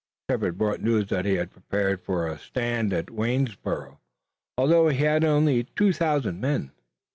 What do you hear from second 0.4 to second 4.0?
brought news that he had prepared for a stand at Waynesborough,